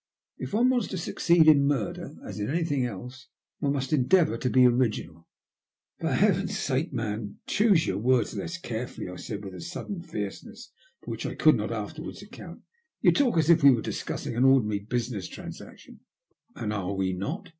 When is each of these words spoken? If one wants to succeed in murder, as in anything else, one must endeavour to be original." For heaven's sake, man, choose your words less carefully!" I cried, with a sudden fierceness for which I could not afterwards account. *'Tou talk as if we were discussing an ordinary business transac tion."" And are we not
If 0.39 0.53
one 0.55 0.71
wants 0.71 0.87
to 0.87 0.97
succeed 0.97 1.47
in 1.47 1.67
murder, 1.67 2.15
as 2.25 2.39
in 2.39 2.49
anything 2.49 2.87
else, 2.87 3.27
one 3.59 3.73
must 3.73 3.93
endeavour 3.93 4.35
to 4.35 4.49
be 4.49 4.65
original." 4.65 5.27
For 5.99 6.11
heaven's 6.13 6.57
sake, 6.57 6.91
man, 6.91 7.37
choose 7.45 7.85
your 7.85 7.99
words 7.99 8.35
less 8.35 8.57
carefully!" 8.57 9.05
I 9.09 9.15
cried, 9.15 9.45
with 9.45 9.53
a 9.53 9.61
sudden 9.61 10.01
fierceness 10.01 10.71
for 11.03 11.11
which 11.11 11.27
I 11.27 11.35
could 11.35 11.53
not 11.55 11.71
afterwards 11.71 12.23
account. 12.23 12.63
*'Tou 13.03 13.11
talk 13.11 13.37
as 13.37 13.51
if 13.51 13.61
we 13.61 13.69
were 13.69 13.83
discussing 13.83 14.35
an 14.35 14.43
ordinary 14.43 14.79
business 14.79 15.29
transac 15.29 15.77
tion."" 15.77 15.99
And 16.55 16.73
are 16.73 16.95
we 16.95 17.13
not 17.13 17.49